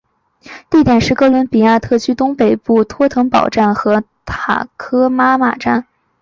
[0.67, 5.87] 地点是哥伦比亚特区东北部托腾堡站和塔科马站间。